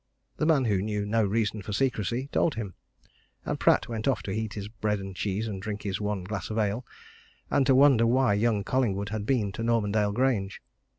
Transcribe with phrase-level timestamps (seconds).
[0.37, 2.73] The man, who knew no reason for secrecy, told him
[3.45, 6.49] and Pratt went off to eat his bread and cheese and drink his one glass
[6.49, 6.83] of ale
[7.51, 10.59] and to wonder why young Collingwood had been to Normandale Grange.